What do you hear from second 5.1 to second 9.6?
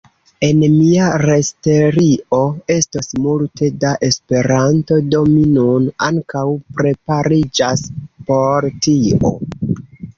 do mi nun ankaŭ prepariĝas por tio.